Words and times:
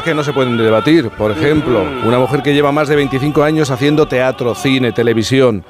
cosas 0.00 0.04
que 0.04 0.14
no 0.14 0.24
se 0.24 0.32
pueden 0.32 0.56
debatir. 0.56 1.10
Por 1.10 1.30
ejemplo, 1.30 1.82
una 2.04 2.18
mujer 2.18 2.42
que 2.42 2.54
lleva 2.54 2.72
más 2.72 2.88
de 2.88 2.96
25 2.96 3.42
años 3.42 3.70
haciendo 3.70 4.06
teatro, 4.06 4.54
cine, 4.54 4.92
televisión. 4.92 5.64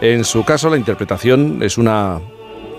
En 0.00 0.24
su 0.24 0.42
caso, 0.44 0.70
la 0.70 0.78
interpretación 0.78 1.62
es 1.62 1.76
una, 1.76 2.18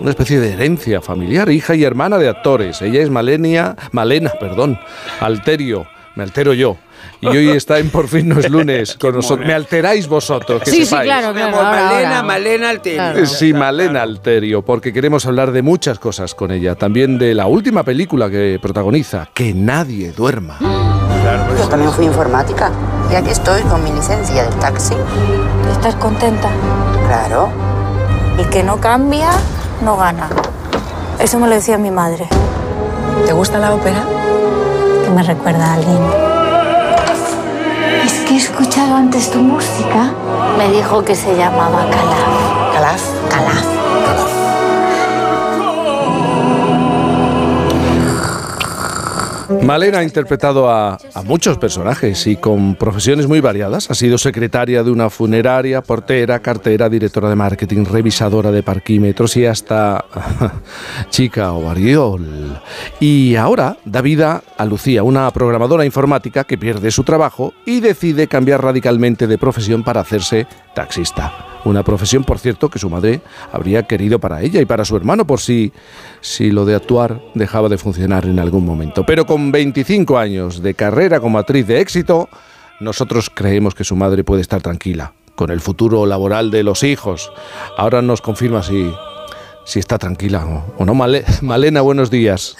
una 0.00 0.10
especie 0.10 0.40
de 0.40 0.52
herencia 0.52 1.00
familiar, 1.00 1.48
hija 1.50 1.74
y 1.76 1.84
hermana 1.84 2.18
de 2.18 2.28
actores. 2.28 2.82
Ella 2.82 3.02
es 3.02 3.10
Malenia, 3.10 3.76
Malena, 3.92 4.32
perdón, 4.40 4.78
Alterio, 5.20 5.86
me 6.16 6.24
altero 6.24 6.54
yo. 6.54 6.76
Y 7.20 7.26
hoy 7.28 7.50
está 7.50 7.78
en 7.78 7.90
Por 7.90 8.08
fin 8.08 8.28
no 8.28 8.38
es 8.38 8.50
lunes 8.50 8.94
con 9.00 9.14
nosotros. 9.14 9.46
Me 9.46 9.54
alteráis 9.54 10.06
vosotros, 10.08 10.62
que 10.62 10.70
Sí, 10.70 10.76
sí, 10.78 10.86
sepáis. 10.86 11.06
claro, 11.08 11.28
Mi 11.28 11.40
claro. 11.40 11.56
amor, 11.56 11.64
ahora, 11.66 11.82
Malena, 11.86 12.08
ahora. 12.10 12.22
Malena 12.22 12.70
Alterio. 12.70 12.98
Claro. 12.98 13.26
Sí, 13.26 13.52
Malena 13.52 14.02
Alterio, 14.02 14.62
porque 14.62 14.92
queremos 14.92 15.24
hablar 15.26 15.52
de 15.52 15.62
muchas 15.62 15.98
cosas 15.98 16.34
con 16.34 16.50
ella. 16.50 16.74
También 16.74 17.18
de 17.18 17.34
la 17.34 17.46
última 17.46 17.82
película 17.82 18.28
que 18.30 18.58
protagoniza, 18.60 19.28
Que 19.34 19.54
nadie 19.54 20.12
duerma. 20.12 20.58
Yo 21.58 21.68
también 21.68 21.90
fui 21.92 22.04
informática. 22.06 22.70
Y 23.10 23.14
aquí 23.14 23.30
estoy 23.30 23.62
con 23.62 23.82
mi 23.82 23.90
licencia 23.92 24.44
del 24.44 24.54
taxi. 24.56 24.94
¿Estás 25.72 25.94
contenta? 25.96 26.50
Claro. 27.06 27.48
El 28.38 28.48
que 28.50 28.62
no 28.62 28.78
cambia, 28.80 29.30
no 29.82 29.96
gana. 29.96 30.28
Eso 31.18 31.38
me 31.40 31.48
lo 31.48 31.54
decía 31.54 31.78
mi 31.78 31.90
madre. 31.90 32.26
¿Te 33.26 33.32
gusta 33.32 33.58
la 33.58 33.72
ópera? 33.74 34.04
Que 35.04 35.10
me 35.10 35.22
recuerda 35.22 35.64
a 35.66 35.74
alguien. 35.74 35.98
Que 38.26 38.34
he 38.34 38.36
escuchado 38.38 38.96
antes 38.96 39.30
tu 39.30 39.38
música. 39.38 40.12
Me 40.58 40.68
dijo 40.70 41.04
que 41.04 41.14
se 41.14 41.36
llamaba 41.36 41.88
Calaf. 41.88 42.72
Calaf. 42.74 43.02
Calaf. 43.30 43.75
Malena 49.62 49.98
ha 49.98 50.02
interpretado 50.02 50.70
a, 50.70 50.98
muchos 51.24 51.58
personajes 51.58 52.26
y 52.26 52.36
con 52.36 52.74
profesiones 52.74 53.26
muy 53.26 53.40
variadas. 53.40 53.90
Ha 53.90 53.94
sido 53.94 54.18
secretaria 54.18 54.82
de 54.82 54.90
una 54.90 55.10
funeraria, 55.10 55.82
portera, 55.82 56.38
cartera, 56.40 56.88
directora 56.88 57.28
de 57.28 57.36
marketing, 57.36 57.84
revisadora 57.84 58.50
de 58.50 58.62
parquímetros 58.62 59.36
y 59.36 59.46
hasta 59.46 60.04
chica 61.10 61.52
o 61.52 61.62
variol. 61.62 62.60
Y 63.00 63.36
ahora 63.36 63.76
da 63.84 64.00
vida 64.00 64.42
a 64.56 64.64
Lucía, 64.64 65.02
una 65.02 65.30
programadora 65.30 65.84
informática 65.84 66.44
que 66.44 66.58
pierde 66.58 66.90
su 66.90 67.04
trabajo 67.04 67.52
y 67.64 67.80
decide 67.80 68.28
cambiar 68.28 68.62
radicalmente 68.62 69.26
de 69.26 69.38
profesión 69.38 69.82
para 69.82 70.00
hacerse 70.00 70.46
taxista. 70.74 71.55
Una 71.66 71.82
profesión, 71.82 72.22
por 72.22 72.38
cierto, 72.38 72.68
que 72.68 72.78
su 72.78 72.88
madre 72.88 73.22
habría 73.52 73.88
querido 73.88 74.20
para 74.20 74.40
ella 74.40 74.60
y 74.60 74.66
para 74.66 74.84
su 74.84 74.96
hermano 74.96 75.26
por 75.26 75.40
si, 75.40 75.72
si 76.20 76.52
lo 76.52 76.64
de 76.64 76.76
actuar 76.76 77.20
dejaba 77.34 77.68
de 77.68 77.76
funcionar 77.76 78.24
en 78.24 78.38
algún 78.38 78.64
momento. 78.64 79.04
Pero 79.04 79.26
con 79.26 79.50
25 79.50 80.16
años 80.16 80.62
de 80.62 80.74
carrera 80.74 81.18
como 81.18 81.40
actriz 81.40 81.66
de 81.66 81.80
éxito, 81.80 82.28
nosotros 82.78 83.30
creemos 83.34 83.74
que 83.74 83.82
su 83.82 83.96
madre 83.96 84.22
puede 84.22 84.42
estar 84.42 84.62
tranquila 84.62 85.14
con 85.34 85.50
el 85.50 85.60
futuro 85.60 86.06
laboral 86.06 86.52
de 86.52 86.62
los 86.62 86.84
hijos. 86.84 87.32
Ahora 87.76 88.00
nos 88.00 88.22
confirma 88.22 88.62
si, 88.62 88.88
si 89.66 89.80
está 89.80 89.98
tranquila 89.98 90.46
o, 90.46 90.64
o 90.78 90.84
no. 90.84 90.94
Male- 90.94 91.24
Malena, 91.42 91.80
buenos 91.80 92.08
días. 92.10 92.56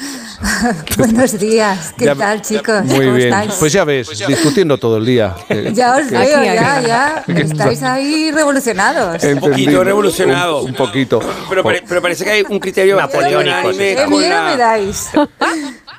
Buenos 0.99 1.39
días, 1.39 1.95
¿qué 1.97 2.07
Ya- 2.07 2.15
tal 2.15 2.43
chicos? 2.43 2.85
Muy 2.85 3.07
¿Cómo 3.07 3.17
bien. 3.17 3.29
estáis? 3.29 3.55
Pues 3.55 3.73
ya 3.73 3.85
ves, 3.85 4.09
discutiendo 4.27 4.77
todo 4.77 4.99
el 4.99 5.07
día. 5.07 5.35
Eh, 5.49 5.71
ya 5.73 5.97
os 5.97 6.11
veo, 6.11 6.21
Aquí, 6.21 6.45
ya, 6.47 6.81
ya. 6.83 7.25
Estáis 7.29 7.83
ahí 7.83 8.31
revolucionados. 8.33 9.23
Un 9.25 9.39
poquito 9.41 9.83
revolucionado. 9.85 10.63
Un, 10.63 10.71
un 10.71 10.75
poquito. 10.75 11.21
Pero, 11.49 11.63
pare- 11.63 11.83
pero 11.89 12.03
parece 12.03 12.25
que 12.25 12.31
hay 12.33 12.45
un 12.49 12.59
criterio 12.59 12.97
unánime 12.99 13.95
Qué 13.97 14.07
miedo 14.09 14.43
me 14.45 14.57
dais. 14.57 15.09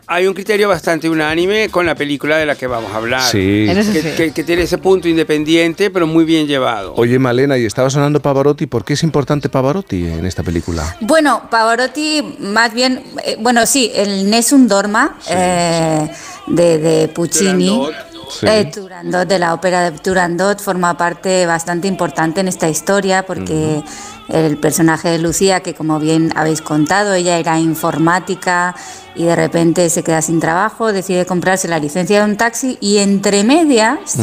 Hay 0.09 0.25
un 0.25 0.33
criterio 0.33 0.69
bastante 0.69 1.09
unánime 1.09 1.69
con 1.69 1.85
la 1.85 1.93
película 1.93 2.37
de 2.37 2.45
la 2.45 2.55
que 2.55 2.65
vamos 2.65 2.91
a 2.93 2.95
hablar. 2.97 3.21
Sí. 3.21 3.67
Que, 3.69 3.83
sí. 3.83 4.09
que- 4.15 4.31
que 4.31 4.43
tiene 4.43 4.63
ese 4.63 4.77
punto 4.77 5.07
independiente, 5.09 5.89
pero 5.89 6.07
muy 6.07 6.23
bien 6.23 6.47
llevado. 6.47 6.93
Oye, 6.95 7.19
Malena, 7.19 7.57
y 7.57 7.65
estaba 7.65 7.89
sonando 7.89 8.21
Pavarotti. 8.21 8.67
¿Por 8.67 8.85
qué 8.85 8.93
es 8.93 9.03
importante 9.03 9.49
Pavarotti 9.49 10.05
en 10.07 10.25
esta 10.25 10.43
película? 10.43 10.95
Bueno, 11.01 11.43
Pavarotti, 11.51 12.35
más 12.39 12.73
bien, 12.73 13.03
eh, 13.25 13.35
bueno, 13.39 13.65
sí, 13.65 13.91
el 13.93 14.29
Nessun 14.29 14.67
Dorma 14.67 15.17
eh, 15.29 16.09
de, 16.47 16.77
de 16.77 17.07
Puccini. 17.09 17.87
Sí. 18.29 18.45
Eh, 18.45 18.69
Turandot, 18.73 19.25
de 19.27 19.39
la 19.39 19.53
ópera 19.53 19.89
de 19.89 19.97
Turandot, 19.99 20.59
forma 20.59 20.97
parte 20.97 21.45
bastante 21.45 21.87
importante 21.87 22.41
en 22.41 22.49
esta 22.49 22.67
historia 22.67 23.25
porque 23.25 23.81
el 24.29 24.57
personaje 24.57 25.09
de 25.09 25.19
Lucía, 25.19 25.61
que 25.61 25.73
como 25.73 25.99
bien 25.99 26.31
habéis 26.35 26.61
contado, 26.61 27.13
ella 27.13 27.37
era 27.37 27.59
informática 27.59 28.75
y 29.17 29.23
de 29.23 29.35
repente 29.35 29.89
se 29.89 30.03
queda 30.03 30.21
sin 30.21 30.39
trabajo, 30.39 30.93
decide 30.93 31.25
comprarse 31.25 31.67
la 31.67 31.79
licencia 31.79 32.19
de 32.19 32.29
un 32.29 32.37
taxi 32.37 32.77
y 32.79 32.97
entre 32.97 33.43
medias 33.43 34.15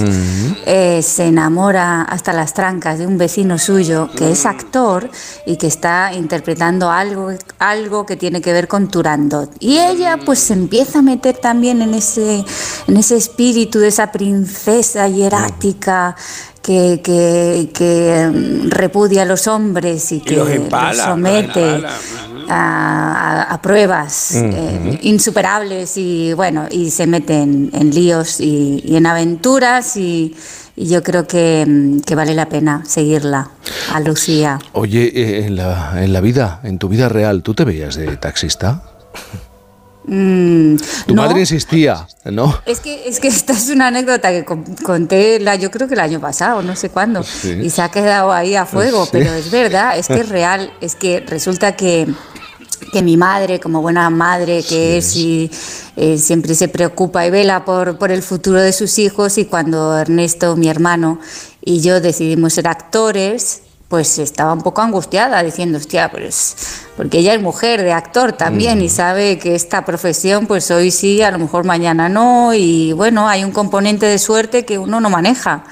eh, 0.67 1.03
se 1.03 1.27
enamora 1.27 2.03
hasta 2.03 2.33
las 2.33 2.55
trancas 2.55 2.99
de 2.99 3.07
un 3.07 3.19
vecino 3.19 3.59
suyo 3.59 4.09
que 4.17 4.31
es 4.31 4.47
actor 4.47 5.11
y 5.47 5.57
que 5.57 5.67
está 5.67 6.13
interpretando 6.15 6.91
algo, 6.91 7.31
algo 7.59 8.07
que 8.07 8.17
tiene 8.17 8.41
que 8.41 8.53
ver 8.53 8.69
con 8.69 8.89
Turandot. 8.89 9.51
Y 9.59 9.79
ella 9.79 10.19
pues 10.25 10.39
se 10.39 10.53
empieza 10.53 11.01
a 11.01 11.03
meter 11.03 11.39
también 11.39 11.83
en 11.83 11.95
ese, 11.95 12.45
en 12.87 12.97
ese 12.97 13.17
espíritu 13.17 13.81
de 13.81 13.89
esa 13.89 14.13
princesa 14.13 15.09
hierática 15.09 16.15
que, 16.65 17.01
que, 17.05 17.69
que, 17.75 18.27
mm, 18.33 18.71
repudia 18.71 19.23
a 19.23 19.25
los 19.27 19.47
hombres 19.47 20.11
y 20.13 20.21
que 20.21 20.37
los 20.37 20.49
empala, 20.49 21.05
somete 21.05 21.61
empala. 21.77 21.91
a, 22.49 23.43
a- 23.43 23.43
a 23.55 23.61
pruebas 23.63 24.33
eh, 24.35 24.99
insuperables 25.03 25.97
y 25.99 26.33
bueno, 26.33 26.67
y 26.71 26.91
se 26.91 27.07
mete 27.07 27.35
en, 27.43 27.71
en 27.75 27.91
líos 27.95 28.41
y, 28.41 28.81
y 28.83 28.97
en 28.97 29.05
aventuras 29.07 29.97
y, 29.99 30.35
y 30.75 30.89
yo 30.89 31.03
creo 31.03 31.27
que, 31.27 31.67
mm, 31.69 32.01
que 32.01 32.15
vale 32.15 32.35
la 32.35 32.49
pena 32.49 32.83
seguirla 32.87 33.51
a 33.93 34.01
Lucía. 34.01 34.59
Oye, 34.73 35.13
eh, 35.15 35.47
en 35.47 35.57
la, 35.57 36.03
en 36.03 36.13
la 36.15 36.21
vida, 36.23 36.61
en 36.65 36.79
tu 36.79 36.89
vida 36.89 37.11
real, 37.11 37.43
¿tú 37.43 37.53
te 37.55 37.65
veías 37.65 37.95
de 37.97 38.17
taxista? 38.17 38.83
Mm, 40.07 40.77
Tu 41.07 41.15
no, 41.15 41.23
madre 41.23 41.41
insistía, 41.41 42.07
¿no? 42.27 42.59
Es 42.67 42.81
que, 42.81 43.09
es 43.09 43.21
que 43.21 43.29
esta 43.29 43.55
es 43.55 43.71
una 43.71 43.87
anécdota 43.87 44.31
que 44.31 44.45
con- 44.45 44.63
conté, 44.77 45.41
la, 45.41 45.55
yo 45.57 45.71
creo 45.71 45.89
que 45.89 45.95
el 45.95 46.01
año 46.01 46.21
pasado, 46.21 46.63
no 46.63 46.77
sé 46.77 46.91
cuándo, 46.91 47.23
Sí. 47.23 47.53
y 47.63 47.71
se 47.71 47.81
ha 47.81 47.89
quedado 47.91 48.31
ahí 48.33 48.55
a 48.55 48.67
fuego, 48.67 49.05
Sí. 49.05 49.11
pero 49.13 49.33
es 49.33 49.51
verdad, 49.51 49.97
es 49.99 50.09
que 50.09 50.21
es 50.21 50.29
real, 50.29 50.71
es 50.83 50.95
que 50.95 51.21
resulta 51.21 51.75
que, 51.75 52.07
que 52.93 53.03
mi 53.03 53.17
madre, 53.17 53.61
como 53.61 53.81
buena 53.81 54.11
madre 54.11 54.63
que 54.63 54.99
es, 54.99 55.17
y, 55.17 55.51
eh, 55.97 56.19
siempre 56.19 56.55
se 56.55 56.69
preocupa 56.69 57.25
y 57.27 57.31
vela 57.31 57.65
por, 57.65 57.97
por 57.99 58.11
el 58.13 58.23
futuro 58.23 58.61
de 58.61 58.73
sus 58.75 58.99
hijos, 58.99 59.39
y 59.39 59.47
cuando 59.47 59.97
Ernesto, 59.97 60.55
mi 60.57 60.69
hermano, 60.69 61.19
y 61.65 61.81
yo 61.81 62.01
decidimos 62.03 62.53
ser 62.53 62.69
actores, 62.69 63.63
pues 63.89 64.19
estaba 64.19 64.53
un 64.53 64.63
poco 64.63 64.83
angustiada 64.83 65.43
diciendo, 65.43 65.79
hostia, 65.79 66.11
pues 66.11 66.57
porque 66.97 67.19
ella 67.19 67.35
es 67.35 67.43
mujer 67.43 67.83
de 67.83 67.93
actor 67.93 68.33
también 68.33 68.81
y 68.81 68.89
sabe 68.89 69.39
que 69.39 69.55
esta 69.55 69.85
profesión 69.85 70.47
pues 70.47 70.71
hoy 70.71 70.91
sí, 70.91 71.23
a 71.23 71.31
lo 71.31 71.39
mejor 71.39 71.65
mañana 71.65 72.09
no 72.09 72.55
y 72.55 72.93
bueno, 72.93 73.29
hay 73.29 73.45
un 73.45 73.53
componente 73.53 74.07
de 74.07 74.19
suerte 74.19 74.65
que 74.65 74.79
uno 74.79 75.01
no 75.01 75.11
maneja. 75.11 75.65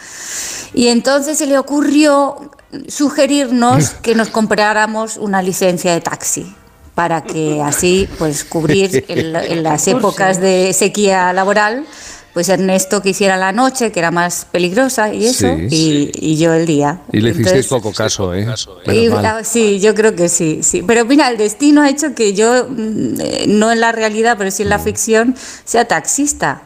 Y 0.74 0.88
entonces 0.88 1.38
se 1.38 1.46
le 1.46 1.58
ocurrió 1.58 2.50
sugerirnos 2.88 3.90
que 4.02 4.14
nos 4.14 4.28
compráramos 4.28 5.16
una 5.16 5.42
licencia 5.42 5.92
de 5.92 6.00
taxi 6.00 6.54
para 6.94 7.22
que 7.22 7.62
así 7.62 8.08
pues 8.18 8.44
cubrir 8.44 9.06
en 9.08 9.62
las 9.62 9.88
épocas 9.88 10.40
de 10.40 10.72
sequía 10.74 11.32
laboral 11.32 11.86
pues 12.32 12.48
Ernesto 12.48 13.02
que 13.02 13.10
hiciera 13.10 13.36
la 13.36 13.52
noche 13.52 13.92
que 13.92 13.98
era 14.00 14.10
más 14.10 14.46
peligrosa 14.50 15.12
y 15.12 15.26
eso 15.26 15.48
Sí. 15.68 16.10
y, 16.16 16.32
y 16.32 16.36
yo 16.38 16.54
el 16.54 16.64
día 16.66 17.00
Y 17.12 17.20
le 17.20 17.30
hicisteis 17.30 17.66
Entonces- 17.66 17.66
poco 17.68 17.92
caso, 17.92 18.34
¿eh? 18.34 18.42
y, 18.86 18.88
Menos 18.88 19.14
mal. 19.22 19.26
ah, 19.26 19.44
sí, 19.44 19.80
yo 19.80 19.94
creo 19.94 20.14
que 20.16 20.28
sí, 20.28 20.60
sí. 20.62 20.82
Pero 20.86 21.04
mira, 21.04 21.28
el 21.30 21.36
destino 21.36 21.82
ha 21.82 21.90
hecho 21.90 22.14
que 22.14 22.32
yo, 22.34 22.66
mm, 22.70 23.20
eh, 23.20 23.44
no 23.48 23.70
en 23.70 23.80
la 23.80 23.92
realidad, 23.92 24.36
pero 24.38 24.50
sí 24.50 24.62
en 24.62 24.70
la 24.70 24.78
ficción, 24.78 25.34
sea 25.64 25.86
taxista. 25.86 26.62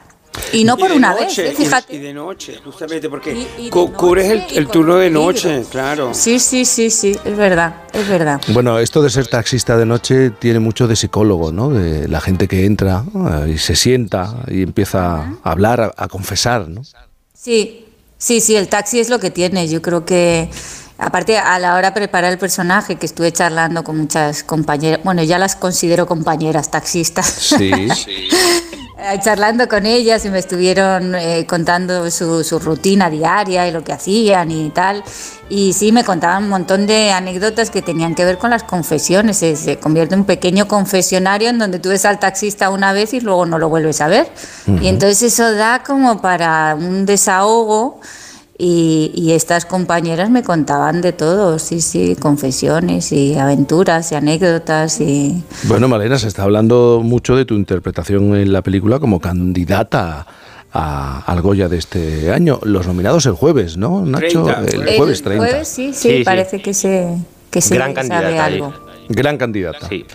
Y 0.53 0.65
no 0.65 0.77
por 0.77 0.93
una 0.93 1.11
noche, 1.11 1.43
vez, 1.43 1.53
¿eh? 1.53 1.55
y- 1.59 1.65
fíjate. 1.65 1.97
Y 1.97 1.99
de 1.99 2.13
noche, 2.15 2.61
justamente, 2.65 3.09
porque 3.09 3.33
Y- 3.59 3.67
y 3.67 3.71
cubres 3.71 4.51
el, 4.53 4.69
turno 4.69 4.97
de 4.97 5.11
noche, 5.11 5.65
claro. 5.71 6.13
Sí, 6.15 6.39
sí, 6.39 6.65
sí, 6.65 6.91
sí, 6.91 7.17
es 7.25 7.37
verdad, 7.37 7.83
es 7.93 8.09
verdad. 8.09 8.41
Bueno, 8.49 8.79
esto 8.79 9.03
de 9.03 9.11
ser 9.11 9.27
taxista 9.27 9.77
de 9.77 9.87
noche 9.87 10.31
tiene 10.31 10.59
mucho 10.61 10.87
de 10.89 10.97
psicólogo, 10.97 11.53
¿no? 11.53 11.71
De 11.71 12.09
la 12.09 12.21
gente 12.21 12.49
que 12.49 12.65
entra 12.65 13.05
eh, 13.47 13.53
y 13.55 13.59
se 13.59 13.77
sienta 13.77 14.37
y 14.49 14.63
empieza 14.63 15.17
a 15.43 15.51
hablar, 15.51 15.81
a, 15.81 15.93
a 15.97 16.09
confesar, 16.09 16.69
¿no? 16.69 16.83
Sí, 17.35 17.85
sí, 18.19 18.41
sí, 18.41 18.57
el 18.57 18.69
taxi 18.69 18.99
es 19.01 19.09
lo 19.09 19.19
que 19.19 19.31
tiene. 19.31 19.69
Yo 19.69 19.81
creo 19.83 20.05
que, 20.05 20.49
aparte, 20.99 21.39
a 21.39 21.59
la 21.59 21.75
hora 21.75 21.91
de 21.91 21.95
preparar 21.95 22.33
el 22.33 22.39
personaje, 22.39 22.97
que 22.97 23.07
estuve 23.07 23.33
charlando 23.33 23.85
con 23.85 23.97
muchas 23.97 24.43
compañeras, 24.43 25.01
bueno, 25.05 25.23
ya 25.23 25.39
las 25.39 25.55
considero 25.57 26.07
compañeras 26.07 26.71
taxistas. 26.71 27.27
Sí. 27.27 27.71
eh, 28.09 28.29
charlando 29.23 29.69
con 29.69 29.85
ellas 29.85 30.25
y 30.25 30.31
me 30.31 30.39
estuvieron 30.39 31.15
eh, 31.15 31.47
contando 31.47 32.11
su, 32.11 32.43
su, 32.43 32.59
rutina 32.59 33.11
diaria 33.11 33.69
y 33.69 33.71
lo 33.71 33.85
que 33.85 33.93
hacían 33.93 34.51
y 34.51 34.71
tal. 34.71 35.05
Y 35.49 35.75
sí, 35.75 35.93
me 35.93 36.03
contaban 36.03 36.45
un 36.45 36.49
montón 36.49 36.87
de 36.87 37.13
anécdotas 37.13 37.71
que 37.71 37.83
tenían 37.83 38.15
que 38.15 38.25
ver 38.25 38.39
con 38.39 38.51
las 38.51 38.63
confesiones. 38.65 39.37
Se, 39.37 39.55
se 39.57 39.79
convierte 39.79 40.15
en 40.15 40.21
un 40.21 40.27
pequeño 40.27 40.67
confesionario 40.67 41.51
en 41.51 41.59
donde 41.59 41.79
tú 41.79 41.91
ves 41.91 42.05
al 42.05 42.19
taxista 42.19 42.71
una 42.71 42.93
vez 42.93 43.13
y 43.13 43.21
luego 43.21 43.45
no 43.47 43.59
lo 43.59 43.69
vuelves 43.69 44.01
a 44.01 44.09
ver. 44.09 44.29
Uh 44.67 44.73
-huh. 44.73 44.83
Y 44.83 44.89
entonces 44.89 45.35
eso 45.35 45.53
da 45.53 45.83
como 45.83 46.21
para 46.21 46.75
un 46.75 47.05
desahogo. 47.07 48.01
Y, 48.59 49.13
y, 49.15 49.33
estas 49.33 49.67
compañeras 49.67 50.31
me 50.31 50.43
contaban 50.43 51.03
de 51.03 51.13
todo, 51.13 51.59
sí, 51.59 51.83
sí, 51.83 52.17
confesiones 52.19 53.13
y 53.13 53.37
aventuras 53.37 54.11
y 54.13 54.15
anécdotas. 54.15 54.99
Y... 55.03 55.43
Bueno, 55.65 55.89
Malena, 55.89 56.19
se 56.19 56.27
está 56.29 56.45
hablando 56.45 57.03
mucho 57.05 57.37
de 57.37 57.45
tu 57.45 57.53
interpretación 57.55 58.35
en 58.35 58.55
la 58.55 58.63
película 58.63 58.99
como 58.99 59.21
candidata 59.21 60.27
a, 60.73 61.21
al 61.31 61.43
Goya 61.43 61.69
de 61.69 61.77
este 61.77 62.33
año. 62.33 62.59
Los 62.63 62.87
nominados 62.87 63.27
el 63.27 63.33
jueves, 63.35 63.77
¿no, 63.77 64.07
Nacho? 64.07 64.45
30. 64.45 64.65
El 64.91 64.97
jueves 64.97 65.23
30. 65.23 65.45
El 65.45 65.51
jueves, 65.51 65.69
sí, 65.69 65.93
sí, 65.93 66.09
Sí, 66.09 66.17
sí. 66.19 66.25
parece 66.25 66.63
que 66.63 66.73
se, 66.73 67.09
que 67.51 67.61
se 67.61 67.75
Gran 67.75 67.95
sabe 67.95 68.09
candidata 68.09 68.45
ahí. 68.47 68.55
algo. 68.55 68.73
Gran 69.11 69.37
candidata. 69.37 69.87
Sí. 69.89 70.07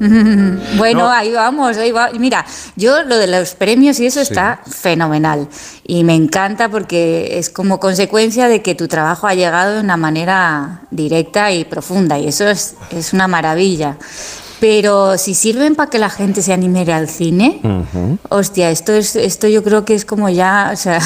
Bueno, 0.76 1.00
No. 1.00 1.10
ahí 1.10 1.32
vamos, 1.32 1.76
ahí 1.76 1.92
va. 1.92 2.10
Mira, 2.18 2.44
yo 2.76 3.02
lo 3.04 3.16
de 3.16 3.26
los 3.26 3.54
premios 3.54 4.00
y 4.00 4.06
eso 4.06 4.20
está 4.20 4.60
fenomenal. 4.66 5.48
Y 5.86 6.04
me 6.04 6.14
encanta 6.14 6.68
porque 6.68 7.38
es 7.38 7.50
como 7.50 7.78
consecuencia 7.78 8.48
de 8.48 8.62
que 8.62 8.74
tu 8.74 8.88
trabajo 8.88 9.26
ha 9.26 9.34
llegado 9.34 9.74
de 9.74 9.80
una 9.80 9.96
manera 9.96 10.82
directa 10.90 11.52
y 11.52 11.64
profunda. 11.64 12.18
Y 12.18 12.28
eso 12.28 12.48
es, 12.48 12.74
es 12.90 13.12
una 13.12 13.28
maravilla. 13.28 13.96
Pero 14.60 15.18
si 15.18 15.34
sirven 15.34 15.74
para 15.74 15.90
que 15.90 15.98
la 15.98 16.08
gente 16.08 16.40
se 16.40 16.52
anime 16.52 16.82
al 16.92 17.08
cine, 17.08 17.60
hostia, 18.28 18.70
esto, 18.70 18.92
es, 18.92 19.16
esto 19.16 19.48
yo 19.48 19.64
creo 19.64 19.84
que 19.84 19.94
es 19.96 20.04
como 20.04 20.28
ya, 20.28 20.70
o 20.72 20.76
sea, 20.76 21.00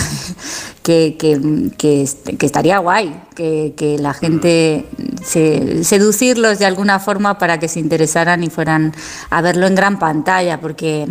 que, 0.86 1.16
que, 1.18 1.40
que, 1.76 2.02
est- 2.02 2.28
que 2.38 2.46
estaría 2.46 2.78
guay, 2.78 3.12
que, 3.34 3.74
que 3.76 3.98
la 3.98 4.14
gente, 4.14 4.86
se, 5.24 5.82
seducirlos 5.82 6.60
de 6.60 6.66
alguna 6.66 7.00
forma 7.00 7.38
para 7.38 7.58
que 7.58 7.66
se 7.66 7.80
interesaran 7.80 8.44
y 8.44 8.50
fueran 8.50 8.92
a 9.30 9.42
verlo 9.42 9.66
en 9.66 9.74
gran 9.74 9.98
pantalla, 9.98 10.60
porque, 10.60 11.08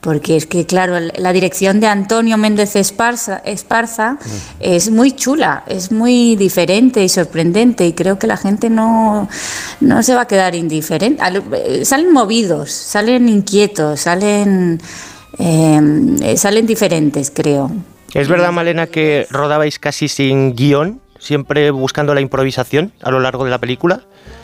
porque 0.00 0.36
es 0.36 0.46
que, 0.46 0.64
claro, 0.64 0.94
la 1.00 1.32
dirección 1.32 1.80
de 1.80 1.88
Antonio 1.88 2.36
Méndez 2.38 2.76
Esparza, 2.76 3.38
Esparza 3.44 4.16
es 4.60 4.90
muy 4.92 5.10
chula, 5.10 5.64
es 5.66 5.90
muy 5.90 6.36
diferente 6.36 7.02
y 7.02 7.08
sorprendente 7.08 7.84
y 7.88 7.94
creo 7.94 8.16
que 8.16 8.28
la 8.28 8.36
gente 8.36 8.70
no, 8.70 9.28
no 9.80 10.02
se 10.04 10.14
va 10.14 10.20
a 10.22 10.26
quedar 10.28 10.54
indiferente. 10.54 11.20
Eh, 11.66 11.84
Salen 11.84 12.12
movidos, 12.12 12.70
salen 12.70 13.28
inquietos, 13.28 14.02
salen, 14.02 14.80
eh, 15.40 16.34
salen 16.36 16.64
diferentes, 16.66 17.32
creo. 17.34 17.72
¿Es 18.14 18.28
verdad, 18.28 18.52
Malena, 18.52 18.86
que 18.86 19.26
rodabais 19.30 19.78
casi 19.78 20.08
sin 20.08 20.54
guion, 20.54 21.00
siempre 21.18 21.70
buscando 21.70 22.14
la 22.14 22.20
improvisación 22.20 22.92
a 23.02 23.10
lo 23.10 23.20
largo 23.20 23.44
de 23.44 23.50
la 23.50 23.58
película? 23.58 24.00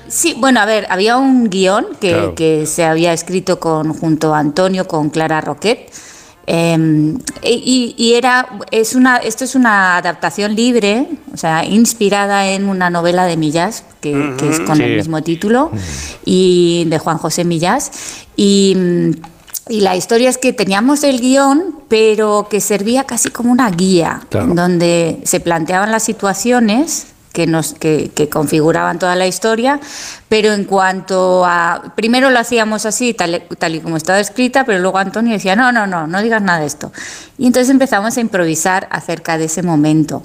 Sí, 0.08 0.34
bueno, 0.38 0.60
a 0.60 0.66
ver, 0.66 0.86
había 0.90 1.16
un 1.16 1.48
guion 1.50 1.86
que, 2.00 2.10
Claro. 2.10 2.34
que 2.36 2.66
se 2.66 2.84
había 2.84 3.12
escrito 3.12 3.58
con, 3.58 3.92
junto 3.92 4.34
a 4.34 4.38
Antonio 4.38 4.86
con 4.86 5.10
Clara 5.10 5.40
Roquet. 5.40 5.90
eh, 6.48 6.78
y, 7.42 7.94
y 7.98 8.14
era, 8.14 8.48
es 8.70 8.94
una, 8.94 9.16
esto 9.16 9.42
es 9.42 9.56
una 9.56 9.96
adaptación 9.96 10.54
libre, 10.54 11.08
o 11.34 11.36
sea, 11.36 11.64
inspirada 11.64 12.46
en 12.48 12.68
una 12.68 12.88
novela 12.88 13.24
de 13.24 13.36
Millás, 13.36 13.84
que, 14.00 14.34
que 14.38 14.50
es 14.50 14.60
con 14.60 14.76
Sí. 14.76 14.84
el 14.84 14.96
mismo 14.96 15.20
título, 15.24 15.72
y 16.24 16.84
de 16.86 16.98
Juan 17.00 17.18
José 17.18 17.44
Millás. 17.44 17.90
Y, 18.36 18.74
mm, 18.76 19.10
y 19.68 19.80
la 19.80 19.96
historia 19.96 20.28
es 20.30 20.38
que 20.38 20.52
teníamos 20.52 21.02
el 21.02 21.20
guion, 21.20 21.80
pero 21.88 22.46
que 22.48 22.60
servía 22.60 23.04
casi 23.04 23.30
como 23.30 23.50
una 23.50 23.70
guía, 23.70 24.20
Claro. 24.28 24.54
donde 24.54 25.20
se 25.24 25.40
planteaban 25.40 25.90
las 25.90 26.04
situaciones 26.04 27.08
que, 27.32 27.46
nos, 27.46 27.74
que, 27.74 28.10
que 28.14 28.30
configuraban 28.30 28.98
toda 28.98 29.14
la 29.14 29.26
historia, 29.26 29.78
pero 30.28 30.52
en 30.54 30.64
cuanto 30.64 31.44
a... 31.44 31.92
Primero 31.94 32.30
lo 32.30 32.38
hacíamos 32.38 32.86
así, 32.86 33.12
tal, 33.12 33.42
tal 33.58 33.74
y 33.74 33.80
como 33.80 33.96
estaba 33.98 34.20
escrita, 34.20 34.64
pero 34.64 34.78
luego 34.78 34.96
Antonio 34.98 35.32
decía, 35.34 35.54
no, 35.54 35.70
no, 35.70 35.86
no, 35.86 36.06
no 36.06 36.22
digas 36.22 36.40
nada 36.40 36.60
de 36.60 36.66
esto. 36.66 36.92
Y 37.36 37.46
entonces 37.46 37.68
empezamos 37.68 38.16
a 38.16 38.20
improvisar 38.20 38.88
acerca 38.90 39.36
de 39.36 39.44
ese 39.46 39.62
momento. 39.62 40.22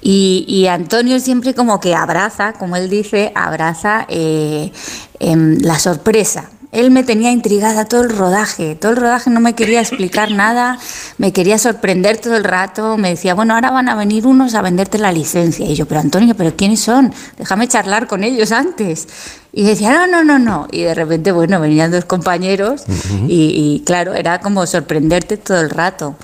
Y, 0.00 0.44
y 0.46 0.68
Antonio 0.68 1.18
siempre 1.18 1.54
como 1.54 1.80
que 1.80 1.94
abraza, 1.96 2.52
como 2.52 2.76
él 2.76 2.88
dice, 2.88 3.32
abraza 3.34 4.06
eh, 4.08 4.70
em, 5.18 5.58
la 5.60 5.78
sorpresa. 5.80 6.50
Él 6.74 6.90
me 6.90 7.04
tenía 7.04 7.30
intrigada 7.30 7.84
todo 7.86 8.02
el 8.02 8.10
rodaje, 8.10 8.74
todo 8.74 8.92
el 8.92 8.96
rodaje 8.98 9.30
no 9.30 9.40
me 9.40 9.54
quería 9.54 9.80
explicar 9.80 10.30
nada, 10.44 10.78
me 11.18 11.32
quería 11.32 11.56
sorprender 11.58 12.18
todo 12.18 12.36
el 12.36 12.44
rato, 12.44 12.96
me 12.98 13.10
decía, 13.10 13.34
bueno, 13.34 13.54
ahora 13.54 13.70
van 13.70 13.88
a 13.88 13.94
venir 13.94 14.26
unos 14.26 14.54
a 14.54 14.62
venderte 14.62 14.98
la 14.98 15.12
licencia. 15.12 15.64
Y 15.66 15.74
yo, 15.74 15.86
pero 15.86 16.00
Antonio, 16.00 16.34
¿pero 16.34 16.54
quiénes 16.56 16.80
son? 16.80 17.12
Déjame 17.38 17.68
charlar 17.68 18.06
con 18.06 18.24
ellos 18.24 18.52
antes. 18.52 19.06
Y 19.52 19.62
decía, 19.62 19.92
no, 19.92 20.06
no, 20.08 20.24
no, 20.24 20.38
no. 20.38 20.66
Y 20.72 20.82
de 20.82 20.94
repente, 20.94 21.30
bueno, 21.30 21.60
venían 21.60 21.92
dos 21.92 22.04
compañeros 22.04 22.82
y, 23.28 23.50
y, 23.76 23.82
claro, 23.86 24.14
era 24.14 24.40
como 24.40 24.66
sorprenderte 24.66 25.36
todo 25.36 25.60
el 25.60 25.70
rato. 25.70 26.16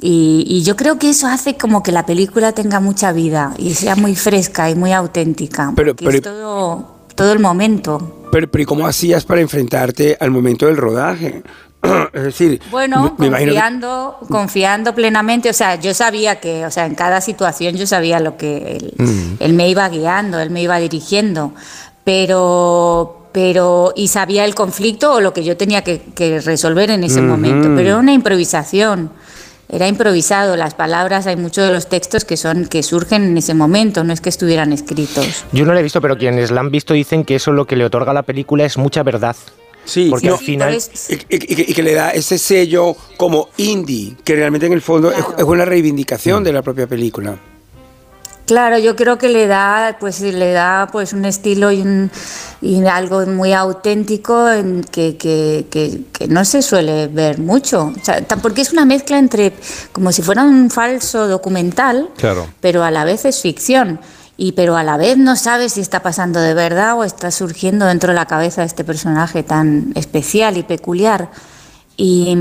Y, 0.00 0.44
y 0.46 0.62
yo 0.62 0.76
creo 0.76 0.98
que 0.98 1.10
eso 1.10 1.26
hace 1.26 1.56
como 1.56 1.82
que 1.82 1.90
la 1.92 2.06
película 2.06 2.52
tenga 2.52 2.78
mucha 2.80 3.12
vida 3.12 3.52
y 3.58 3.74
sea 3.74 3.96
muy 3.96 4.14
fresca 4.16 4.70
y 4.70 4.74
muy 4.74 4.92
auténtica. 4.92 5.72
Pero- 5.76 5.94
pero- 5.96 6.10
es 6.12 6.22
todo, 6.22 6.97
todo 7.18 7.32
el 7.34 7.38
momento. 7.40 8.14
Pero, 8.32 8.50
pero 8.50 8.62
¿y 8.62 8.64
cómo 8.66 8.86
hacías 8.86 9.24
para 9.24 9.40
enfrentarte 9.42 10.16
al 10.20 10.30
momento 10.30 10.66
del 10.66 10.76
rodaje? 10.76 11.42
es 12.12 12.22
decir, 12.22 12.60
Bueno, 12.70 13.14
me- 13.18 13.22
me 13.22 13.26
imagino 13.26 13.52
que- 13.52 13.58
confiando, 13.58 14.18
confiando 14.30 14.94
plenamente, 14.94 15.50
o 15.50 15.52
sea, 15.52 15.74
yo 15.76 15.92
sabía 15.94 16.40
que, 16.40 16.64
o 16.64 16.70
sea, 16.70 16.86
en 16.86 16.94
cada 16.94 17.20
situación 17.20 17.76
yo 17.76 17.86
sabía 17.86 18.20
lo 18.20 18.36
que 18.36 18.76
él, 18.76 18.94
Mm. 18.98 19.34
él 19.40 19.52
me 19.54 19.68
iba 19.68 19.88
guiando, 19.88 20.38
él 20.40 20.50
me 20.50 20.62
iba 20.62 20.78
dirigiendo, 20.78 21.52
pero, 22.04 23.28
pero, 23.32 23.92
y 23.94 24.08
sabía 24.08 24.44
el 24.44 24.54
conflicto 24.54 25.14
o 25.14 25.20
lo 25.20 25.32
que 25.32 25.44
yo 25.44 25.56
tenía 25.56 25.82
que, 25.82 26.00
que 26.14 26.40
resolver 26.40 26.90
en 26.90 27.04
ese 27.04 27.20
momento, 27.22 27.68
pero 27.76 27.88
era 27.90 27.96
una 27.98 28.12
improvisación. 28.12 29.10
Era 29.70 29.86
improvisado, 29.86 30.56
las 30.56 30.72
palabras, 30.74 31.26
hay 31.26 31.36
muchos 31.36 31.66
de 31.66 31.72
los 31.74 31.88
textos 31.88 32.24
que 32.24 32.38
son 32.38 32.66
que 32.66 32.82
surgen 32.82 33.22
en 33.24 33.36
ese 33.36 33.52
momento, 33.52 34.02
no 34.02 34.12
es 34.14 34.20
que 34.22 34.30
estuvieran 34.30 34.72
escritos. 34.72 35.44
Yo 35.52 35.66
no 35.66 35.74
la 35.74 35.80
he 35.80 35.82
visto, 35.82 36.00
pero 36.00 36.16
quienes 36.16 36.50
la 36.50 36.60
han 36.60 36.70
visto 36.70 36.94
dicen 36.94 37.22
que 37.24 37.34
eso 37.34 37.52
lo 37.52 37.66
que 37.66 37.76
le 37.76 37.84
otorga 37.84 38.12
a 38.12 38.14
la 38.14 38.22
película 38.22 38.64
es 38.64 38.78
mucha 38.78 39.02
verdad. 39.02 39.36
Sí, 39.84 40.08
Porque 40.10 40.28
no, 40.28 40.34
al 40.34 40.40
final... 40.40 40.78
y, 41.08 41.12
y- 41.14 41.70
y 41.70 41.74
que- 41.74 41.82
le 41.82 41.94
da 41.94 42.10
ese 42.10 42.36
sello 42.38 42.94
como 43.16 43.48
indie, 43.58 44.16
que 44.24 44.34
realmente 44.36 44.66
en 44.66 44.72
el 44.74 44.82
fondo 44.82 45.10
es- 45.10 45.18
es, 45.38 45.44
una 45.44 45.64
reivindicación 45.64 46.44
de 46.44 46.52
la 46.52 46.62
propia 46.62 46.86
película. 46.86 47.36
Claro, 48.48 48.78
yo 48.78 48.96
creo 48.96 49.18
que 49.18 49.28
le 49.28 49.46
da, 49.46 49.98
pues 50.00 50.20
le 50.22 50.52
da 50.52 50.88
pues 50.90 51.12
un 51.12 51.26
estilo 51.26 51.70
y, 51.70 51.82
un- 51.82 52.10
y 52.62 52.82
algo 52.86 53.24
muy 53.26 53.52
auténtico 53.52 54.50
en 54.50 54.82
que, 54.84 55.18
que- 55.18 55.66
que- 55.70 56.04
que 56.12 56.28
no 56.28 56.46
se 56.46 56.62
suele 56.62 57.08
ver 57.08 57.38
mucho. 57.38 57.92
O 57.94 58.04
sea, 58.04 58.22
ta- 58.22 58.36
porque 58.38 58.62
es 58.62 58.72
una 58.72 58.86
mezcla 58.86 59.18
entre 59.18 59.52
como 59.92 60.12
si 60.12 60.22
fuera 60.22 60.44
un 60.44 60.70
falso 60.70 61.28
documental, 61.28 62.08
Claro. 62.16 62.46
pero 62.62 62.82
a 62.84 62.90
la 62.90 63.04
vez 63.04 63.26
es 63.26 63.42
ficción. 63.42 64.00
Y 64.38 64.52
pero 64.52 64.76
a 64.78 64.82
la 64.82 64.96
vez 64.96 65.18
no 65.18 65.36
sabes 65.36 65.74
si 65.74 65.80
está 65.82 66.00
pasando 66.00 66.40
de 66.40 66.54
verdad 66.54 66.96
o 66.96 67.04
está 67.04 67.30
surgiendo 67.30 67.84
dentro 67.84 68.10
de 68.10 68.14
la 68.14 68.24
cabeza 68.26 68.62
de 68.62 68.68
este 68.68 68.82
personaje 68.82 69.42
tan 69.42 69.92
especial 69.94 70.56
y 70.56 70.62
peculiar. 70.62 71.28
Y, 72.00 72.32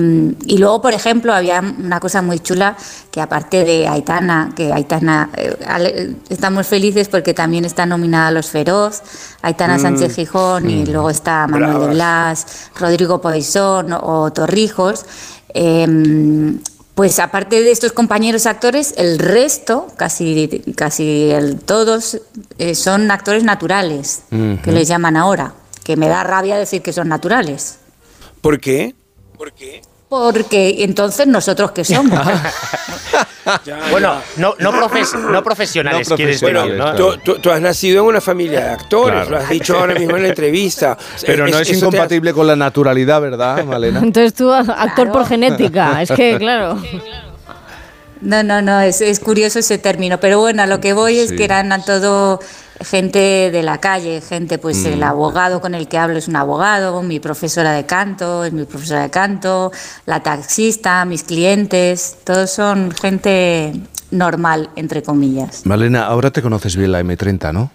y 0.46 0.60
luego, 0.60 0.84
por 0.84 0.94
ejemplo, 0.94 1.34
había 1.34 1.62
una 1.62 2.00
cosa 2.00 2.22
muy 2.22 2.40
chula 2.40 2.78
que 3.10 3.20
aparte 3.20 3.66
de 3.66 3.88
Aitana, 3.88 4.54
que 4.56 4.72
Aitana, 4.72 5.32
eh, 5.36 6.14
estamos 6.30 6.68
felices 6.68 7.08
porque 7.08 7.34
también 7.34 7.66
está 7.66 7.88
nominada 7.88 8.28
a 8.28 8.32
Los 8.32 8.52
Feroz, 8.52 9.02
Aitana 9.42 9.80
Sánchez 9.80 10.14
Gijón 10.14 10.70
y 10.70 10.86
luego 10.86 11.10
está 11.10 11.48
Manuel 11.48 11.80
de. 11.80 11.88
Blas, 11.96 12.70
Rodrigo 12.80 13.20
Poisson 13.20 13.94
o 13.94 14.32
Torrijos. 14.32 15.06
em, 15.56 16.60
pues 16.94 17.18
aparte 17.20 17.64
de 17.64 17.72
estos 17.72 17.94
compañeros 17.94 18.46
actores, 18.46 18.94
el 18.98 19.18
resto, 19.18 19.88
casi, 19.98 20.64
casi 20.76 21.32
el, 21.32 21.60
todos, 21.60 22.22
eh, 22.60 22.76
son 22.76 23.10
actores 23.10 23.44
naturales, 23.44 24.22
que 24.30 24.72
les 24.72 24.88
llaman 24.88 25.16
ahora, 25.16 25.54
que 25.84 25.96
me 25.96 26.10
da 26.10 26.24
rabia 26.24 26.58
decir 26.58 26.84
que 26.84 26.94
son 26.94 27.08
naturales. 27.08 27.78
¿Por 28.42 28.60
qué? 28.60 28.96
¿Por 29.38 29.52
qué? 29.54 29.82
Porque 30.10 30.84
entonces 30.86 31.28
nosotros 31.28 31.72
qué 31.72 31.84
somos. 31.84 32.20
Ya, 33.66 33.80
Bueno, 33.92 34.16
ya. 34.36 34.42
no, 34.42 34.56
no, 34.60 34.74
profes- 34.74 35.18
no 35.18 35.42
profesionales, 35.42 36.10
No 36.10 36.18
quieres 36.18 36.38
profesionales, 36.42 36.78
decir, 36.78 36.86
¿no? 36.86 36.98
claro. 36.98 37.22
Tú, 37.24 37.34
tú- 37.36 37.40
tú 37.40 37.50
has 37.50 37.62
nacido 37.62 38.02
en 38.04 38.10
una 38.10 38.20
familia 38.20 38.60
de 38.60 38.70
actores, 38.72 39.14
Claro. 39.26 39.30
lo 39.32 39.38
has 39.38 39.50
dicho 39.50 39.78
ahora 39.78 39.94
mismo 39.96 40.18
en 40.18 40.24
la 40.24 40.30
entrevista. 40.30 40.98
Pero 41.26 41.48
no 41.48 41.58
es, 41.58 41.72
incompatible 41.72 42.34
con 42.34 42.46
la 42.46 42.58
naturalidad, 42.58 43.22
¿verdad, 43.22 43.64
Malena? 43.64 44.00
Entonces 44.04 44.34
tú, 44.34 44.52
actor 44.52 44.76
Claro. 44.96 45.12
por 45.14 45.26
genética, 45.28 46.02
es 46.02 46.12
que, 46.12 46.36
claro. 46.38 46.78
No, 48.28 48.44
no, 48.44 48.62
no, 48.62 48.82
es, 48.82 49.00
es 49.00 49.22
curioso 49.22 49.60
ese 49.60 49.78
término, 49.78 50.20
pero 50.20 50.38
bueno, 50.40 50.62
a 50.64 50.68
lo 50.68 50.82
que 50.82 50.92
voy 50.92 51.18
es 51.18 51.30
Sí. 51.30 51.38
que 51.38 51.46
eran 51.46 51.72
a 51.72 51.82
todo 51.82 52.42
gente 52.82 53.50
de 53.52 53.64
la 53.64 53.78
calle, 53.80 54.20
gente, 54.20 54.58
pues 54.58 54.84
el 54.84 55.02
abogado 55.02 55.62
con 55.62 55.74
el 55.74 55.88
que 55.88 55.98
hablo 55.98 56.18
es 56.18 56.28
un 56.28 56.36
abogado, 56.36 57.02
mi 57.04 57.22
profesora 57.22 57.72
de 57.72 57.86
canto 57.86 58.44
es 58.44 58.52
mi 58.52 58.66
profesora 58.66 59.04
de 59.04 59.10
canto, 59.10 59.72
la 60.06 60.22
taxista, 60.22 61.06
mis 61.06 61.24
clientes, 61.24 62.18
todos 62.26 62.52
son 62.52 62.92
gente 62.92 63.72
normal, 64.12 64.72
entre 64.76 65.02
comillas. 65.04 65.66
Malena, 65.66 66.06
ahora 66.06 66.30
te 66.30 66.42
conoces 66.42 66.76
bien 66.76 66.92
la 66.92 67.02
M30, 67.02 67.54
¿no? 67.54 67.72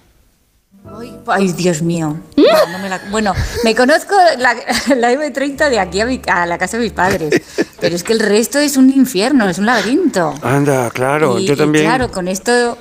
Ay, 1.26 1.52
Dios 1.52 1.82
mío. 1.82 2.16
Va, 2.38 2.70
no 2.72 2.78
me 2.78 2.88
la- 2.88 3.00
bueno, 3.10 3.32
me 3.64 3.74
conozco 3.74 4.14
la, 4.38 4.54
la 4.96 5.12
M30 5.12 5.68
de 5.70 5.78
aquí 5.78 6.00
a, 6.00 6.06
mi- 6.06 6.20
a 6.26 6.46
la 6.46 6.58
casa 6.58 6.76
de 6.78 6.84
mis 6.84 6.92
padres, 6.92 7.40
pero 7.80 7.94
es 7.96 8.02
que 8.02 8.12
el 8.12 8.20
resto 8.20 8.58
es 8.58 8.76
un 8.76 8.90
infierno, 8.90 9.48
es 9.48 9.58
un 9.58 9.66
laberinto. 9.66 10.34
Anda, 10.42 10.90
claro, 10.90 11.38
Y- 11.38 11.46
yo 11.46 11.54
y 11.54 11.56
también. 11.56 11.84
claro, 11.84 12.10
con 12.10 12.28
esto. 12.28 12.76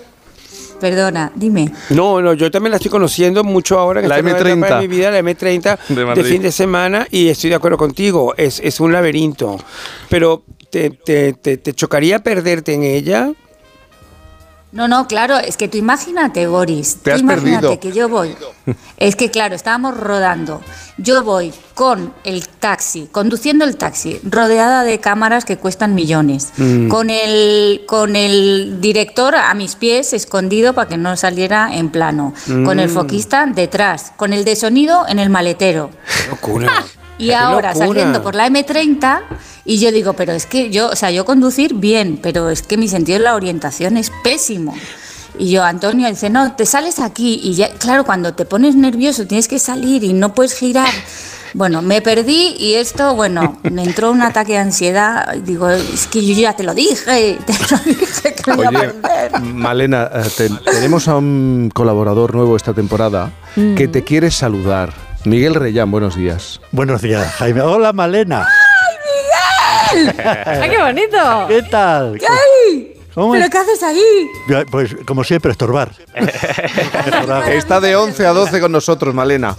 Perdona, 0.79 1.31
dime. 1.35 1.71
No, 1.91 2.21
no, 2.23 2.33
yo 2.33 2.49
también 2.49 2.71
la 2.71 2.77
estoy 2.77 2.89
conociendo 2.89 3.43
mucho 3.43 3.77
ahora 3.77 4.01
en 4.01 4.09
La 4.09 4.17
esta 4.17 4.23
nueva 4.31 4.39
M30. 4.39 4.57
etapa 4.65 4.81
de 4.81 4.87
mi 4.87 4.95
vida, 4.95 5.11
la 5.11 5.19
M30 5.19 5.77
De 6.15 6.23
fin 6.23 6.41
de 6.41 6.51
semana 6.51 7.07
y 7.11 7.27
estoy 7.29 7.51
de 7.51 7.55
acuerdo 7.57 7.77
contigo, 7.77 8.33
es, 8.35 8.59
es 8.63 8.79
un 8.79 8.91
laberinto. 8.91 9.57
Pero 10.09 10.43
¿te, 10.71 10.89
te, 10.89 11.33
te, 11.33 11.57
te 11.57 11.73
chocaría 11.73 12.23
perderte 12.23 12.73
en 12.73 12.81
ella? 12.81 13.31
No, 14.71 14.87
no, 14.87 15.05
claro, 15.05 15.37
es 15.37 15.57
que 15.57 15.67
tú 15.67 15.77
imagínate, 15.77 16.47
Boris. 16.47 16.95
Te 16.97 17.11
tú 17.11 17.15
has 17.15 17.21
imagínate 17.21 17.61
perdido. 17.67 17.79
que 17.81 17.91
yo 17.91 18.07
voy. 18.07 18.35
Es 18.95 19.17
que, 19.17 19.29
claro, 19.29 19.53
estábamos 19.53 19.97
rodando. 19.97 20.61
Yo 20.97 21.23
voy 21.23 21.53
con 21.73 22.13
el 22.23 22.47
taxi, 22.47 23.09
conduciendo 23.11 23.65
el 23.65 23.75
taxi, 23.75 24.21
rodeada 24.23 24.83
de 24.83 24.99
cámaras 24.99 25.43
que 25.43 25.57
cuestan 25.57 25.93
millones. 25.93 26.53
Con, 26.89 27.09
el, 27.09 27.83
con 27.85 28.15
el 28.15 28.79
director 28.79 29.35
a 29.35 29.53
mis 29.55 29.75
pies, 29.75 30.13
escondido 30.13 30.73
para 30.73 30.87
que 30.87 30.97
no 30.97 31.17
saliera 31.17 31.75
en 31.75 31.89
plano. 31.89 32.33
Con 32.47 32.79
el 32.79 32.89
foquista 32.89 33.45
detrás. 33.47 34.13
Con 34.15 34.31
el 34.31 34.45
de 34.45 34.55
sonido 34.55 35.05
en 35.07 35.19
el 35.19 35.29
maletero. 35.29 35.89
Qué 36.23 36.29
locura. 36.29 36.71
Y 37.25 37.31
ahora 37.31 37.69
locura. 37.73 37.87
saliendo 37.87 38.21
por 38.23 38.35
la 38.35 38.47
M30 38.49 39.21
y 39.65 39.79
yo 39.79 39.91
digo, 39.91 40.13
pero 40.13 40.33
es 40.33 40.45
que 40.45 40.69
yo, 40.69 40.89
o 40.89 40.95
sea, 40.95 41.11
yo 41.11 41.23
conducir 41.25 41.73
bien, 41.75 42.19
pero 42.21 42.49
es 42.49 42.61
que 42.63 42.77
mi 42.77 42.87
sentido 42.87 43.17
de 43.19 43.23
la 43.25 43.35
orientación 43.35 43.97
es 43.97 44.11
pésimo. 44.23 44.73
Y 45.39 45.49
yo, 45.51 45.63
Antonio, 45.63 46.07
dice, 46.09 46.29
no, 46.29 46.53
te 46.55 46.65
sales 46.65 46.99
aquí 46.99 47.39
y 47.43 47.53
ya, 47.53 47.69
claro, 47.75 48.03
cuando 48.05 48.33
te 48.33 48.45
pones 48.45 48.75
nervioso 48.75 49.25
tienes 49.27 49.47
que 49.47 49.59
salir 49.59 50.03
y 50.03 50.13
no 50.13 50.33
puedes 50.33 50.53
girar. 50.53 50.89
Bueno, 51.53 51.81
me 51.81 52.01
perdí 52.01 52.55
y 52.59 52.75
esto, 52.75 53.13
bueno, 53.15 53.57
me 53.63 53.83
entró 53.83 54.11
un 54.11 54.21
ataque 54.21 54.53
de 54.53 54.59
ansiedad. 54.59 55.33
Digo, 55.35 55.69
es 55.69 56.07
que 56.07 56.25
yo 56.25 56.33
ya 56.33 56.53
te 56.55 56.63
lo 56.63 56.73
dije, 56.73 57.37
te 57.45 57.53
lo 57.53 57.77
dije 57.85 58.33
que 58.35 58.51
me 58.55 58.61
iba 58.63 58.79
a 58.79 58.83
Oye, 58.83 58.89
perder. 58.93 59.41
Malena, 59.41 60.09
eh, 60.13 60.23
te- 60.35 60.49
tenemos 60.49 61.07
a 61.07 61.17
un 61.17 61.69
colaborador 61.73 62.33
nuevo 62.35 62.55
esta 62.55 62.73
temporada 62.73 63.31
que 63.75 63.87
te 63.87 64.03
quiere 64.03 64.31
saludar. 64.31 64.93
Miguel 65.25 65.55
Reyán, 65.55 65.91
buenos 65.91 66.15
días. 66.15 66.59
Buenos 66.71 67.01
días, 67.01 67.25
Jaime. 67.35 67.61
Hola, 67.61 67.93
Malena. 67.93 68.47
¡Ay, 69.91 70.69
qué 70.69 70.81
bonito! 70.81 71.45
¿Qué 71.47 71.61
tal? 71.63 72.17
¿Qué 72.17 72.25
hay? 72.25 72.93
¿Cómo 73.13 73.33
¿Pero 73.33 73.45
es? 73.45 73.51
qué 73.51 73.57
haces 73.57 73.83
ahí? 73.83 74.27
Pues 74.71 74.95
como 75.05 75.23
siempre, 75.23 75.51
estorbar. 75.51 75.91
Estorbar. 76.15 77.51
Está 77.51 77.81
de 77.81 77.95
11 77.95 78.25
a 78.25 78.31
12 78.31 78.61
con 78.61 78.71
nosotros, 78.71 79.13
Malena. 79.13 79.55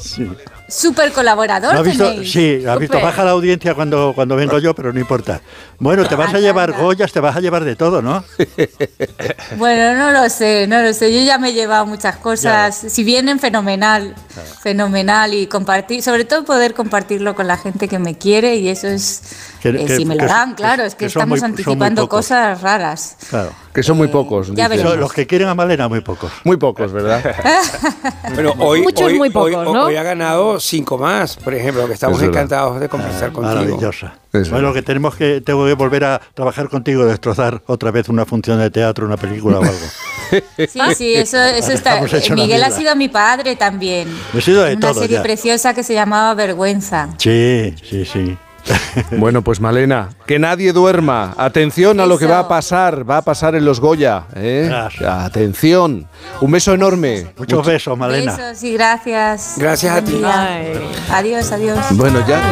Súper 0.72 1.12
colaborador 1.12 1.74
¿Lo 1.74 1.80
has 1.80 1.86
visto? 1.86 2.08
tenéis. 2.08 2.32
Sí, 2.32 2.64
has 2.66 2.78
visto, 2.78 2.98
baja 2.98 3.22
la 3.24 3.32
audiencia 3.32 3.74
cuando, 3.74 4.12
cuando 4.14 4.36
vengo 4.36 4.58
yo, 4.58 4.74
pero 4.74 4.90
no 4.90 4.98
importa. 4.98 5.42
Bueno, 5.78 6.06
te 6.06 6.14
vas 6.14 6.32
a 6.32 6.38
llevar 6.38 6.72
Goyas, 6.72 7.12
te 7.12 7.20
vas 7.20 7.36
a 7.36 7.40
llevar 7.40 7.64
de 7.64 7.76
todo, 7.76 8.00
¿no? 8.00 8.24
Bueno, 9.56 9.94
no 9.98 10.10
lo 10.12 10.28
sé, 10.30 10.66
no 10.66 10.80
lo 10.80 10.94
sé. 10.94 11.12
Yo 11.12 11.24
ya 11.24 11.36
me 11.36 11.50
he 11.50 11.52
llevado 11.52 11.84
muchas 11.84 12.16
cosas. 12.16 12.74
Si 12.74 13.04
vienen, 13.04 13.38
fenomenal. 13.38 14.14
Fenomenal. 14.62 15.34
Y 15.34 15.46
compartir, 15.46 16.02
sobre 16.02 16.24
todo 16.24 16.44
poder 16.44 16.72
compartirlo 16.72 17.34
con 17.34 17.46
la 17.46 17.58
gente 17.58 17.86
que 17.86 17.98
me 17.98 18.16
quiere. 18.16 18.56
Y 18.56 18.68
eso 18.68 18.88
es. 18.88 19.22
Que- 19.62 19.68
eh, 19.68 19.84
que- 19.86 19.96
si 19.96 20.04
me 20.04 20.16
lo 20.16 20.20
que- 20.22 20.26
dan, 20.26 20.54
claro. 20.54 20.82
Es 20.82 20.94
que, 20.96 21.06
estamos 21.06 21.38
muy- 21.40 21.48
anticipando 21.48 22.02
pocos. 22.02 22.26
cosas 22.26 22.60
raras. 22.60 23.16
Claro. 23.30 23.50
Que 23.72 23.82
son 23.82 23.96
muy 23.96 24.08
pocos. 24.08 24.52
ya. 24.54 24.68
Son 24.76 24.98
Los 25.00 25.12
que 25.12 25.26
quieren 25.26 25.48
a 25.48 25.54
Malena, 25.54 25.88
muy 25.88 26.00
pocos. 26.00 26.30
Muy 26.44 26.56
pocos, 26.56 26.92
¿verdad? 26.92 27.22
Pero 28.36 28.54
hoy, 28.58 28.82
Muchos 28.82 29.06
hoy, 29.06 29.18
muy 29.18 29.30
pocos, 29.30 29.54
hoy- 29.54 29.72
¿no? 29.72 29.84
hoy 29.84 29.96
ha 29.96 30.02
ganado 30.02 30.58
cinco 30.60 30.98
más, 30.98 31.36
por 31.36 31.54
ejemplo, 31.54 31.86
que 31.86 31.94
estamos 31.94 32.20
Es 32.20 32.28
encantados 32.28 32.80
de 32.80 32.88
conversar 32.88 33.32
contigo. 33.32 33.54
Maravillosa. 33.54 34.14
Es 34.32 34.50
bueno, 34.50 34.68
verdad. 34.68 34.80
que 34.80 34.82
tenemos 34.82 35.14
que, 35.14 35.40
tengo 35.40 35.64
que 35.66 35.74
volver 35.74 36.04
a 36.04 36.20
trabajar 36.34 36.68
contigo, 36.68 37.04
destrozar 37.04 37.62
otra 37.66 37.90
vez 37.90 38.08
una 38.08 38.24
función 38.26 38.58
de 38.58 38.70
teatro, 38.70 39.06
una 39.06 39.16
película 39.16 39.58
o 39.58 39.62
algo. 39.62 39.72
Sí, 40.56 40.80
sí, 40.96 41.14
eso, 41.14 41.36
eso 41.42 41.72
está. 41.72 42.00
Miguel 42.34 42.62
ha 42.64 42.70
sido 42.70 42.96
mi 42.96 43.08
padre 43.10 43.54
también. 43.54 44.08
He 44.32 44.40
sido 44.40 44.62
de 44.64 44.72
Una 44.76 44.80
todo 44.88 45.02
serie 45.02 45.18
ya. 45.18 45.22
preciosa 45.22 45.74
que 45.74 45.82
se 45.82 45.92
llamaba 45.92 46.32
Vergüenza. 46.32 47.10
Sí, 47.18 47.74
sí, 47.88 48.06
sí. 48.06 48.38
Bueno, 49.18 49.42
pues 49.42 49.60
Malena, 49.60 50.10
que 50.26 50.38
nadie 50.38 50.72
duerma. 50.72 51.34
Atención 51.36 52.00
a 52.00 52.06
lo 52.06 52.18
que 52.18 52.26
va 52.26 52.40
a 52.40 52.48
pasar. 52.48 53.08
Va 53.08 53.18
a 53.18 53.22
pasar 53.22 53.54
en 53.54 53.64
los 53.64 53.80
Goya. 53.80 54.24
¿eh? 54.34 54.66
Gracias. 54.68 55.24
Atención. 55.24 56.08
Un 56.40 56.50
beso 56.50 56.74
enorme. 56.74 57.32
Muchos 57.36 57.66
besos, 57.66 57.96
Malena. 57.96 58.36
Besos 58.36 58.62
y 58.62 58.72
gracias. 58.72 59.54
Gracias 59.56 59.96
a 59.96 60.02
ti. 60.02 60.20
Ay. 60.24 60.72
Adiós, 61.10 61.52
adiós. 61.52 61.78
Bueno, 61.92 62.24
ya 62.26 62.40